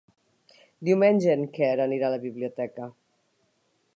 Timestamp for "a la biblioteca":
2.09-2.91